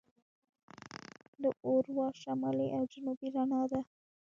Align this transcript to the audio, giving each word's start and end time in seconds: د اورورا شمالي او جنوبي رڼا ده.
د 1.41 1.43
اورورا 1.65 2.07
شمالي 2.21 2.67
او 2.77 2.81
جنوبي 2.91 3.27
رڼا 3.35 3.61
ده. 3.71 3.81